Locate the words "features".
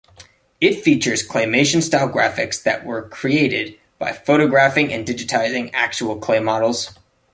0.81-1.21